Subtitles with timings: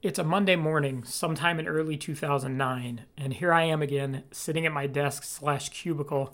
[0.00, 4.70] It's a Monday morning, sometime in early 2009, and here I am again, sitting at
[4.70, 6.32] my desk slash cubicle,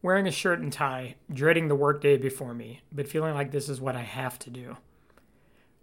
[0.00, 3.80] wearing a shirt and tie, dreading the workday before me, but feeling like this is
[3.80, 4.76] what I have to do.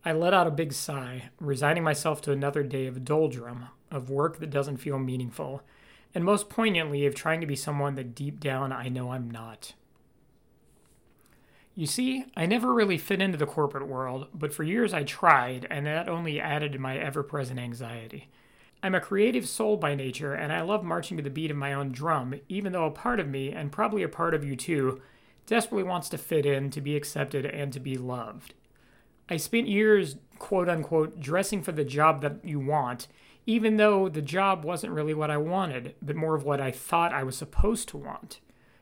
[0.06, 4.40] I let out a big sigh, resigning myself to another day of doldrum, of work
[4.40, 5.64] that doesn't feel meaningful,
[6.16, 9.74] and most poignantly, of trying to be someone that deep down I know I'm not.
[11.78, 15.68] You see, I never really fit into the corporate world, but for years I tried,
[15.70, 18.30] and that only added to my ever present anxiety.
[18.82, 21.74] I'm a creative soul by nature, and I love marching to the beat of my
[21.74, 25.04] own drum, even though a part of me, and probably a part of you too,
[25.46, 28.56] desperately wants to fit in, to be accepted, and to be loved.
[29.30, 33.08] I spent years, quote unquote, dressing for the job that you want,
[33.46, 37.14] even though the job wasn't really what I wanted, but more of what I thought
[37.14, 38.40] I was supposed to want.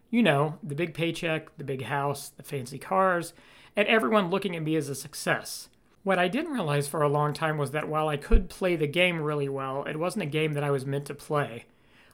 [0.09, 3.33] You know, the big paycheck, the big house, the fancy cars,
[3.75, 5.69] and everyone looking at me as a success.
[6.03, 8.87] What I didn't realize for a long time was that while I could play the
[8.87, 11.65] game really well, it wasn't a game that I was meant to play.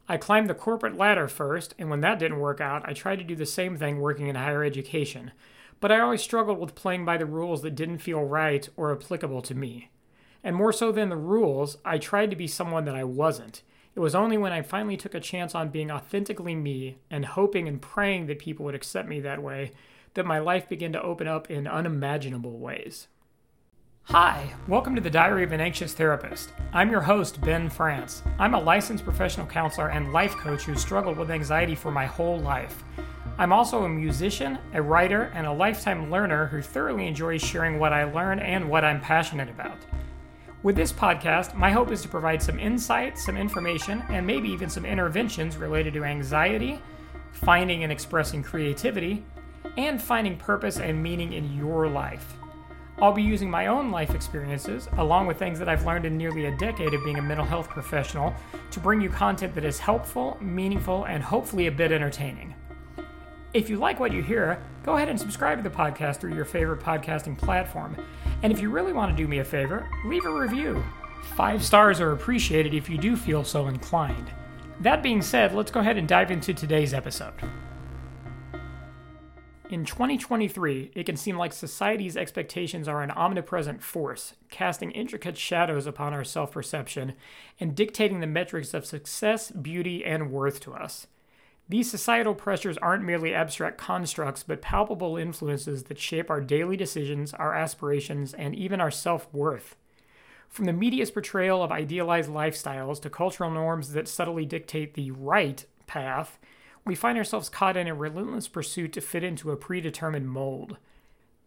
[0.08, 3.26] I climbed the corporate ladder first, and when that didn't work out, I tried to
[3.26, 5.32] do the same thing working in higher education.
[5.80, 9.42] But I always struggled with playing by the rules that didn't feel right or applicable
[9.44, 9.90] to me.
[10.44, 13.62] And more so than the rules, I tried to be someone that I wasn't.
[13.94, 17.68] It was only when I finally took a chance on being authentically me and hoping
[17.68, 19.74] and praying that people would accept me that way
[20.14, 23.10] that my life began to open up in unimaginable ways.
[24.04, 26.54] Hi, welcome to the Diary of an Anxious Therapist.
[26.72, 28.24] I'm your host, Ben France.
[28.40, 32.40] I'm a licensed professional counselor and life coach who struggled with anxiety for my whole
[32.40, 32.86] life.
[33.38, 37.92] I'm also a musician, a writer, and a lifetime learner who thoroughly enjoys sharing what
[37.92, 39.80] I learn and what I'm passionate about.
[40.64, 44.70] With this podcast, my hope is to provide some insight, some information, and maybe even
[44.70, 46.80] some interventions related to anxiety,
[47.32, 49.26] finding and expressing creativity,
[49.76, 52.36] and finding purpose and meaning in your life.
[53.02, 56.46] I'll be using my own life experiences, along with things that I've learned in nearly
[56.46, 58.32] a decade of being a mental health professional,
[58.70, 62.54] to bring you content that is helpful, meaningful, and hopefully a bit entertaining.
[63.54, 66.46] If you like what you hear, go ahead and subscribe to the podcast through your
[66.46, 67.98] favorite podcasting platform.
[68.44, 70.82] And if you really want to do me a favor, leave a review.
[71.36, 74.32] Five stars are appreciated if you do feel so inclined.
[74.80, 77.34] That being said, let's go ahead and dive into today's episode.
[79.70, 85.86] In 2023, it can seem like society's expectations are an omnipresent force, casting intricate shadows
[85.86, 87.16] upon our self perception
[87.60, 91.08] and dictating the metrics of success, beauty, and worth to us.
[91.72, 97.34] These societal pressures aren't merely abstract constructs, but palpable influences that shape our daily decisions,
[97.34, 99.78] our aspirations, and even our self worth.
[100.50, 105.64] From the media's portrayal of idealized lifestyles to cultural norms that subtly dictate the right
[105.88, 106.40] path,
[106.84, 110.76] we find ourselves caught in a relentless pursuit to fit into a predetermined mold.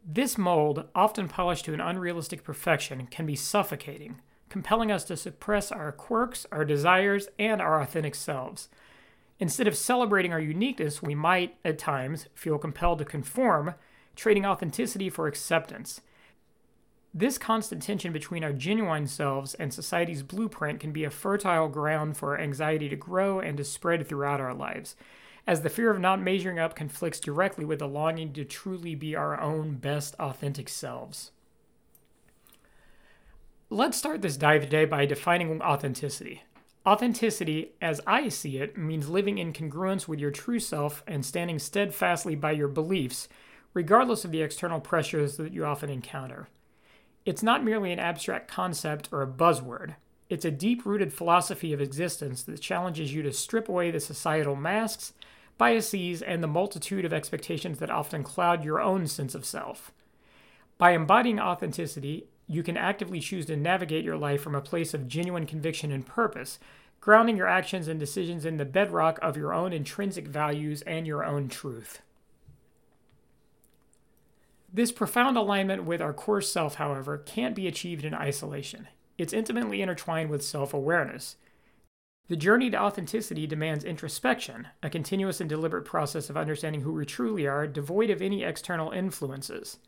[0.02, 5.70] This mold, often polished to an unrealistic perfection, can be suffocating, compelling us to suppress
[5.70, 8.70] our quirks, our desires, and our authentic selves.
[9.40, 13.74] Instead of celebrating our uniqueness, we might, at times, feel compelled to conform,
[14.14, 16.00] trading authenticity for acceptance.
[17.12, 22.16] This constant tension between our genuine selves and society's blueprint can be a fertile ground
[22.16, 24.96] for anxiety to grow and to spread throughout our lives,
[25.46, 29.14] as the fear of not measuring up conflicts directly with the longing to truly be
[29.14, 31.30] our own best authentic selves.
[33.70, 36.42] Let's start this dive today by defining authenticity.
[36.86, 41.58] Authenticity, as I see it, means living in congruence with your true self and standing
[41.58, 43.26] steadfastly by your beliefs,
[43.72, 46.48] regardless of the external pressures that you often encounter.
[47.24, 49.94] It's not merely an abstract concept or a buzzword.
[50.28, 54.56] It's a deep rooted philosophy of existence that challenges you to strip away the societal
[54.56, 55.14] masks,
[55.56, 59.90] biases, and the multitude of expectations that often cloud your own sense of self.
[60.76, 65.08] By embodying authenticity, you can actively choose to navigate your life from a place of
[65.08, 66.58] genuine conviction and purpose,
[67.00, 71.24] grounding your actions and decisions in the bedrock of your own intrinsic values and your
[71.24, 72.00] own truth.
[74.72, 78.88] This profound alignment with our core self, however, can't be achieved in isolation.
[79.16, 81.36] It's intimately intertwined with self awareness.
[82.26, 87.04] The journey to authenticity demands introspection, a continuous and deliberate process of understanding who we
[87.04, 89.78] truly are, devoid of any external influences.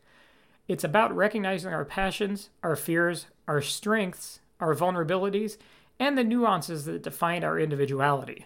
[0.67, 5.57] It's about recognizing our passions, our fears, our strengths, our vulnerabilities,
[5.99, 8.45] and the nuances that define our individuality.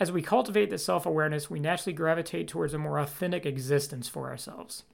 [0.00, 4.28] As we cultivate this self awareness, we naturally gravitate towards a more authentic existence for
[4.28, 4.84] ourselves.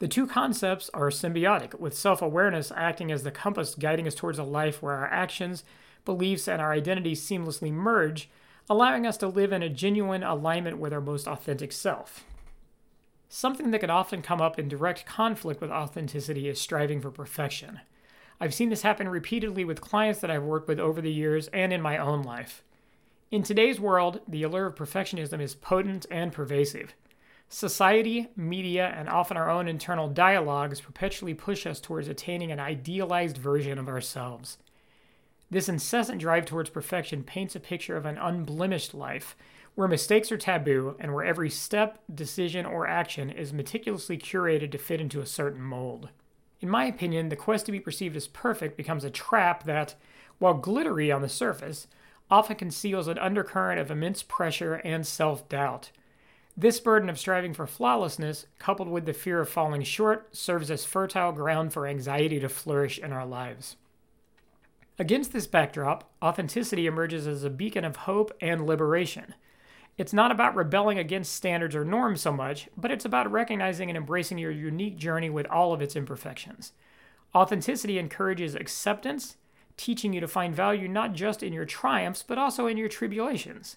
[0.00, 4.38] The two concepts are symbiotic, with self awareness acting as the compass guiding us towards
[4.38, 5.64] a life where our actions,
[6.04, 8.28] beliefs, and our identities seamlessly merge,
[8.68, 12.24] allowing us to live in a genuine alignment with our most authentic self.
[13.28, 17.80] Something that can often come up in direct conflict with authenticity is striving for perfection.
[18.40, 21.72] I've seen this happen repeatedly with clients that I've worked with over the years and
[21.72, 22.62] in my own life.
[23.30, 26.94] In today's world, the allure of perfectionism is potent and pervasive.
[27.48, 33.36] Society, media, and often our own internal dialogues perpetually push us towards attaining an idealized
[33.36, 34.58] version of ourselves.
[35.50, 39.36] This incessant drive towards perfection paints a picture of an unblemished life,
[39.74, 44.78] where mistakes are taboo and where every step, decision, or action is meticulously curated to
[44.78, 46.08] fit into a certain mold.
[46.60, 49.94] In my opinion, the quest to be perceived as perfect becomes a trap that,
[50.38, 51.86] while glittery on the surface,
[52.30, 55.90] often conceals an undercurrent of immense pressure and self doubt.
[56.56, 60.84] This burden of striving for flawlessness, coupled with the fear of falling short, serves as
[60.84, 63.76] fertile ground for anxiety to flourish in our lives.
[64.96, 69.34] Against this backdrop, authenticity emerges as a beacon of hope and liberation.
[69.96, 73.96] It's not about rebelling against standards or norms so much, but it's about recognizing and
[73.96, 76.72] embracing your unique journey with all of its imperfections.
[77.34, 79.36] Authenticity encourages acceptance,
[79.76, 83.76] teaching you to find value not just in your triumphs, but also in your tribulations.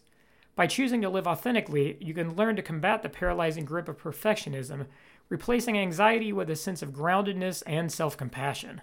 [0.55, 4.87] By choosing to live authentically, you can learn to combat the paralyzing grip of perfectionism,
[5.29, 8.81] replacing anxiety with a sense of groundedness and self compassion.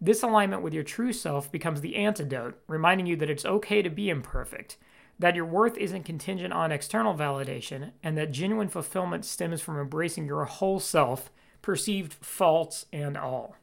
[0.00, 3.90] This alignment with your true self becomes the antidote, reminding you that it's okay to
[3.90, 4.76] be imperfect,
[5.18, 10.26] that your worth isn't contingent on external validation, and that genuine fulfillment stems from embracing
[10.26, 11.30] your whole self,
[11.62, 13.56] perceived faults and all.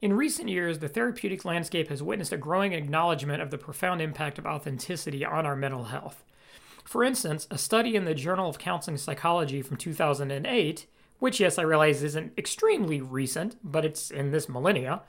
[0.00, 4.38] In recent years, the therapeutic landscape has witnessed a growing acknowledgement of the profound impact
[4.38, 6.24] of authenticity on our mental health.
[6.84, 10.86] For instance, a study in the Journal of Counseling Psychology from 2008
[11.24, 15.02] which, yes, I realize isn't extremely recent, but it's in this millennia,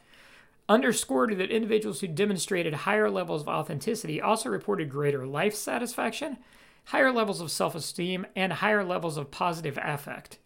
[0.68, 6.38] underscored that individuals who demonstrated higher levels of authenticity also reported greater life satisfaction,
[6.86, 10.40] higher levels of self esteem, and higher levels of positive affect.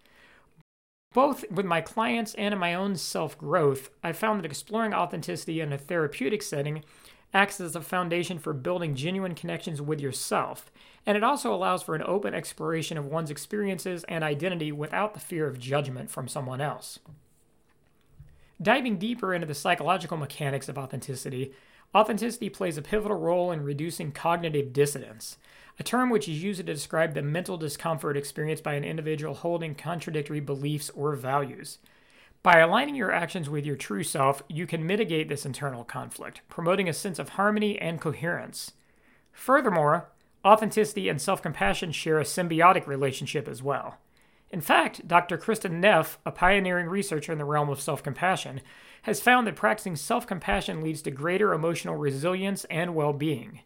[1.14, 5.60] Both with my clients and in my own self growth, I found that exploring authenticity
[5.60, 6.84] in a therapeutic setting
[7.34, 10.72] acts as a foundation for building genuine connections with yourself,
[11.06, 15.20] and it also allows for an open exploration of one's experiences and identity without the
[15.20, 17.00] fear of judgment from someone else.
[18.62, 21.54] Diving deeper into the psychological mechanics of authenticity,
[21.96, 25.38] authenticity plays a pivotal role in reducing cognitive dissonance,
[25.80, 29.76] a term which is used to describe the mental discomfort experienced by an individual holding
[29.76, 31.78] contradictory beliefs or values.
[32.44, 36.90] By aligning your actions with your true self, you can mitigate this internal conflict, promoting
[36.90, 38.72] a sense of harmony and coherence.
[39.32, 40.10] Furthermore,
[40.44, 43.98] authenticity and self compassion share a symbiotic relationship as well.
[44.52, 45.38] In fact, Dr.
[45.38, 48.62] Kristin Neff, a pioneering researcher in the realm of self compassion,
[49.04, 53.62] has found that practicing self compassion leads to greater emotional resilience and well being.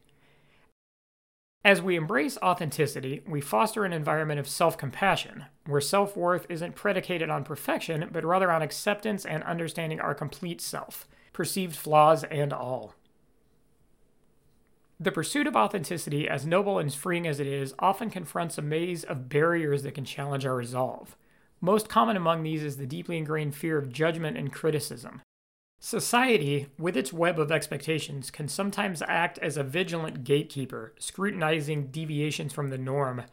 [1.65, 6.75] As we embrace authenticity, we foster an environment of self compassion, where self worth isn't
[6.75, 12.51] predicated on perfection, but rather on acceptance and understanding our complete self, perceived flaws and
[12.51, 12.95] all.
[15.03, 19.03] The pursuit of authenticity, as noble and freeing as it is, often confronts a maze
[19.03, 21.17] of barriers that can challenge our resolve.
[21.59, 25.21] Most common among these is the deeply ingrained fear of judgment and criticism,
[25.85, 32.53] Society, with its web of expectations, can sometimes act as a vigilant gatekeeper, scrutinizing deviations
[32.53, 33.23] from the norm.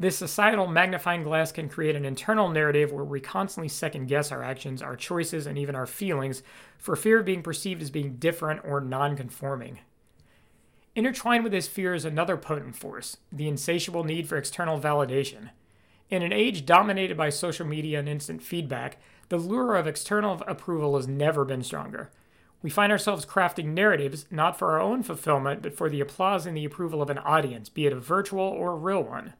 [0.00, 4.42] This societal magnifying glass can create an internal narrative where we constantly second guess our
[4.42, 6.42] actions, our choices, and even our feelings
[6.78, 9.80] for fear of being perceived as being different or non conforming.
[10.94, 15.48] Intertwined with this fear is another potent force the insatiable need for external validation.
[16.10, 18.98] In an age dominated by social media and instant feedback,
[19.30, 22.10] the lure of external approval has never been stronger.
[22.60, 26.54] We find ourselves crafting narratives not for our own fulfillment, but for the applause and
[26.54, 29.32] the approval of an audience, be it a virtual or a real one.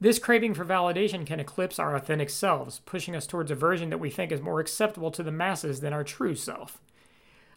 [0.00, 3.98] This craving for validation can eclipse our authentic selves, pushing us towards a version that
[3.98, 6.80] we think is more acceptable to the masses than our true self.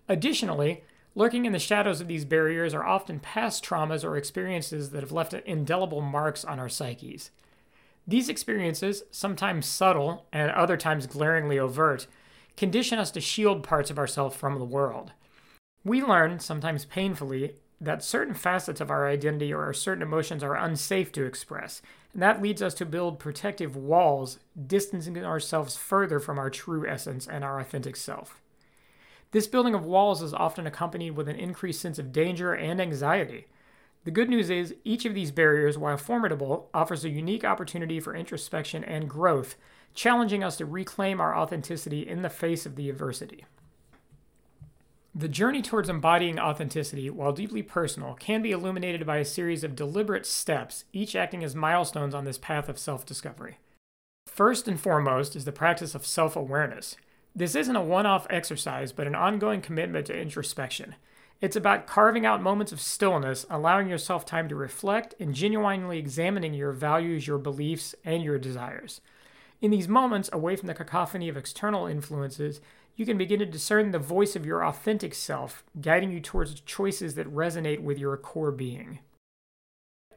[0.07, 0.83] Additionally,
[1.19, 5.11] lurking in the shadows of these barriers are often past traumas or experiences that have
[5.11, 7.29] left indelible marks on our psyches.
[8.07, 12.07] These experiences, sometimes subtle and other times glaringly overt,
[12.55, 15.11] condition us to shield parts of ourselves from the world.
[15.83, 20.55] We learn, sometimes painfully, that certain facets of our identity or our certain emotions are
[20.55, 21.81] unsafe to express,
[22.13, 27.27] and that leads us to build protective walls, distancing ourselves further from our true essence
[27.27, 28.41] and our authentic self.
[29.31, 33.45] This building of walls is often accompanied with an increased sense of danger and anxiety.
[34.03, 38.15] The good news is, each of these barriers, while formidable, offers a unique opportunity for
[38.15, 39.55] introspection and growth,
[39.93, 43.45] challenging us to reclaim our authenticity in the face of the adversity.
[45.13, 49.75] The journey towards embodying authenticity, while deeply personal, can be illuminated by a series of
[49.75, 53.57] deliberate steps, each acting as milestones on this path of self discovery.
[54.27, 56.95] First and foremost is the practice of self awareness,
[57.35, 60.95] This isn't a one off exercise, but an ongoing commitment to introspection.
[61.41, 66.53] It's about carving out moments of stillness, allowing yourself time to reflect, and genuinely examining
[66.53, 68.99] your values, your beliefs, and your desires.
[69.61, 72.59] In these moments, away from the cacophony of external influences,
[72.95, 77.15] you can begin to discern the voice of your authentic self, guiding you towards choices
[77.15, 78.99] that resonate with your core being.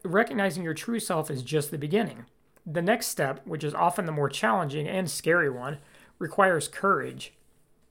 [0.04, 2.26] Recognizing your true self is just the beginning.
[2.66, 5.78] The next step, which is often the more challenging and scary one,
[6.22, 7.34] requires courage.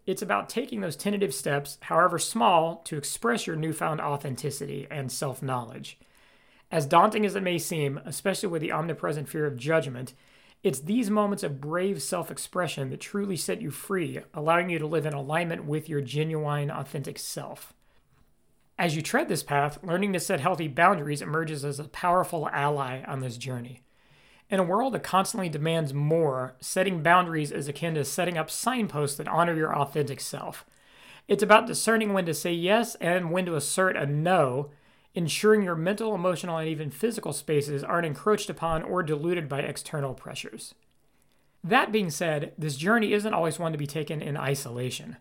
[0.07, 5.43] It's about taking those tentative steps, however small, to express your newfound authenticity and self
[5.43, 5.99] knowledge.
[6.71, 10.13] As daunting as it may seem, especially with the omnipresent fear of judgment,
[10.63, 14.87] it's these moments of brave self expression that truly set you free, allowing you to
[14.87, 17.73] live in alignment with your genuine, authentic self.
[18.79, 23.03] As you tread this path, learning to set healthy boundaries emerges as a powerful ally
[23.03, 23.83] on this journey.
[24.51, 29.15] In a world that constantly demands more, setting boundaries is akin to setting up signposts
[29.15, 30.65] that honor your authentic self.
[31.29, 34.69] It's about discerning when to say yes and when to assert a no,
[35.15, 40.13] ensuring your mental, emotional, and even physical spaces aren't encroached upon or diluted by external
[40.13, 40.75] pressures.
[41.63, 45.15] That being said, this journey isn't always one to be taken in isolation.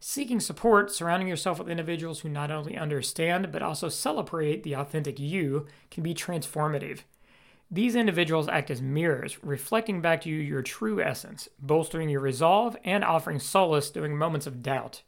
[0.00, 5.20] Seeking support, surrounding yourself with individuals who not only understand but also celebrate the authentic
[5.20, 7.02] you, can be transformative.
[7.72, 12.76] These individuals act as mirrors, reflecting back to you your true essence, bolstering your resolve
[12.84, 15.00] and offering solace during moments of doubt.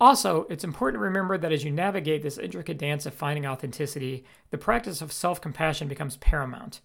[0.00, 4.24] Also, it's important to remember that as you navigate this intricate dance of finding authenticity,
[4.50, 6.80] the practice of self compassion becomes paramount.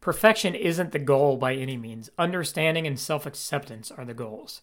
[0.00, 4.62] Perfection isn't the goal by any means, understanding and self acceptance are the goals.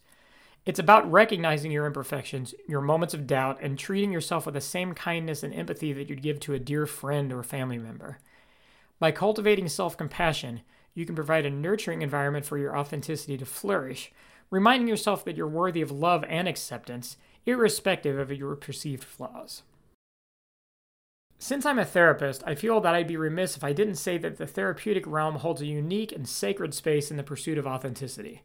[0.65, 4.95] It's about recognizing your imperfections, your moments of doubt, and treating yourself with the same
[4.95, 8.17] kindness and empathy that you'd give to a dear friend or family member.
[8.99, 10.61] By cultivating self compassion,
[10.93, 14.11] you can provide a nurturing environment for your authenticity to flourish,
[14.49, 19.61] reminding yourself that you're worthy of love and acceptance, irrespective of your perceived flaws.
[21.39, 24.37] Since I'm a therapist, I feel that I'd be remiss if I didn't say that
[24.37, 28.41] the therapeutic realm holds a unique and sacred space in the pursuit of authenticity.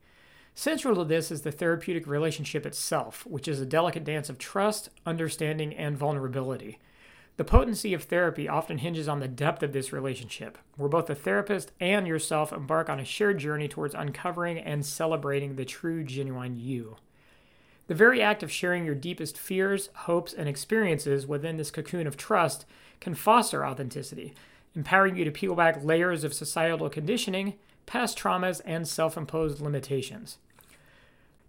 [0.55, 4.91] Central to this is the therapeutic relationship itself, which is a delicate dance of trust,
[5.07, 6.79] understanding, and vulnerability.
[7.39, 11.15] The potency of therapy often hinges on the depth of this relationship, where both the
[11.15, 16.57] therapist and yourself embark on a shared journey towards uncovering and celebrating the true, genuine
[16.57, 16.97] you.
[17.87, 22.17] The very act of sharing your deepest fears, hopes, and experiences within this cocoon of
[22.17, 22.65] trust
[23.01, 24.35] can foster authenticity,
[24.77, 27.55] empowering you to peel back layers of societal conditioning,
[27.87, 30.39] past traumas, and self imposed limitations.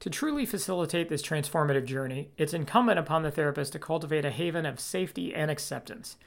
[0.03, 4.65] To truly facilitate this transformative journey, it's incumbent upon the therapist to cultivate a haven
[4.65, 6.17] of safety and acceptance.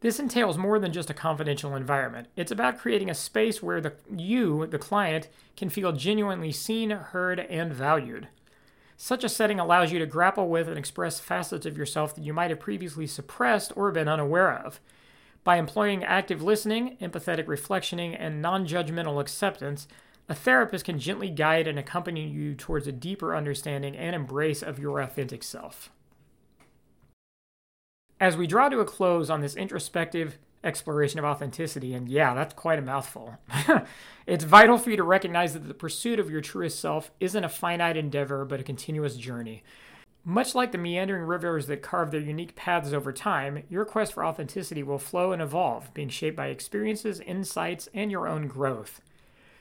[0.00, 2.26] This entails more than just a confidential environment.
[2.34, 7.38] It's about creating a space where the you, the client, can feel genuinely seen, heard,
[7.38, 8.26] and valued.
[8.96, 12.32] Such a setting allows you to grapple with and express facets of yourself that you
[12.32, 14.80] might have previously suppressed or been unaware of.
[15.44, 19.86] By employing active listening, empathetic reflectioning, and non judgmental acceptance,
[20.30, 24.78] a therapist can gently guide and accompany you towards a deeper understanding and embrace of
[24.78, 25.90] your authentic self.
[28.20, 32.54] As we draw to a close on this introspective exploration of authenticity, and yeah, that's
[32.54, 33.38] quite a mouthful,
[34.26, 37.48] it's vital for you to recognize that the pursuit of your truest self isn't a
[37.48, 39.64] finite endeavor, but a continuous journey.
[40.24, 44.24] Much like the meandering rivers that carve their unique paths over time, your quest for
[44.24, 49.00] authenticity will flow and evolve, being shaped by experiences, insights, and your own growth.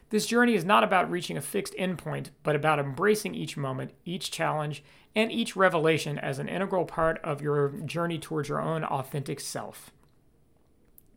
[0.09, 4.31] This journey is not about reaching a fixed endpoint, but about embracing each moment, each
[4.31, 4.83] challenge,
[5.15, 9.91] and each revelation as an integral part of your journey towards your own authentic self.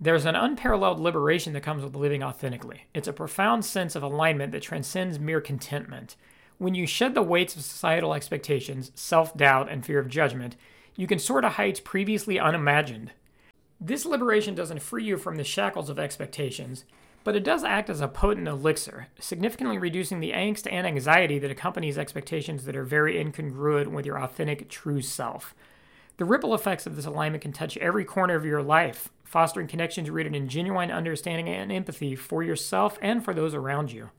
[0.01, 2.87] There's an unparalleled liberation that comes with living authentically.
[2.93, 6.17] It's a profound sense of alignment that transcends mere contentment.
[6.59, 10.57] When you shed the weights of societal expectations, self doubt, and fear of judgment,
[10.97, 13.13] you can soar to heights previously unimagined.
[13.81, 16.85] This liberation doesn't free you from the shackles of expectations,
[17.25, 21.51] but it does act as a potent elixir, significantly reducing the angst and anxiety that
[21.51, 25.55] accompanies expectations that are very incongruent with your authentic, true self.
[26.17, 30.11] The ripple effects of this alignment can touch every corner of your life, fostering connections
[30.11, 34.11] rooted in genuine understanding and empathy for yourself and for those around you.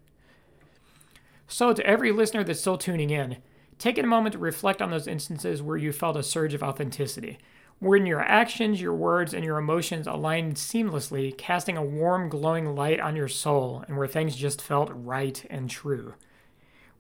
[1.48, 3.38] So, to every listener that's still tuning in,
[3.78, 7.38] take a moment to reflect on those instances where you felt a surge of authenticity
[7.84, 13.00] wherein your actions, your words, and your emotions aligned seamlessly, casting a warm, glowing light
[13.00, 16.14] on your soul, and where things just felt right and true.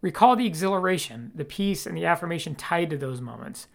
[0.02, 3.68] Recall the exhilaration, the peace, and the affirmation tied to those moments.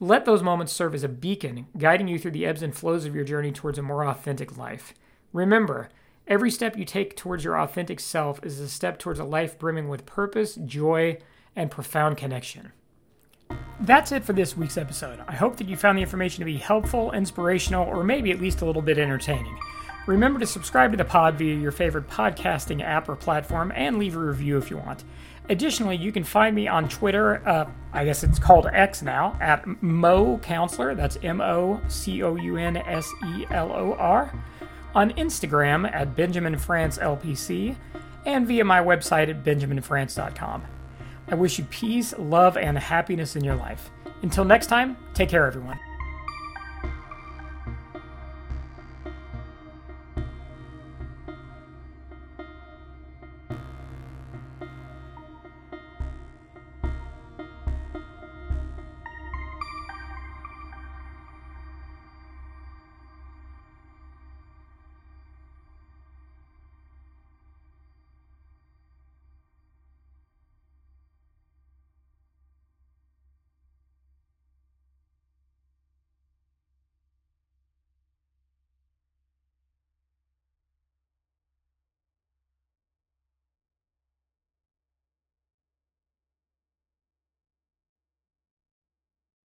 [0.00, 3.14] Let those moments serve as a beacon, guiding you through the ebbs and flows of
[3.14, 4.94] your journey towards a more authentic life.
[5.32, 5.88] Remember,
[6.26, 9.88] every step you take towards your authentic self is a step towards a life brimming
[9.88, 11.18] with purpose, joy,
[11.54, 12.72] and profound connection.
[13.80, 15.20] That's it for this week's episode.
[15.28, 18.60] I hope that you found the information to be helpful, inspirational, or maybe at least
[18.60, 19.56] a little bit entertaining.
[20.06, 24.16] Remember to subscribe to the pod via your favorite podcasting app or platform and leave
[24.16, 25.04] a review if you want.
[25.50, 29.66] Additionally, you can find me on Twitter, uh, I guess it's called X now, at
[29.82, 30.94] Mo Counselor.
[30.94, 34.32] That's M O C O U N S E L O R.
[34.94, 37.76] On Instagram at Benjamin France LPC,
[38.26, 40.64] and via my website at benjaminfrance.com.
[41.30, 43.90] I wish you peace, love, and happiness in your life.
[44.22, 45.78] Until next time, take care, everyone.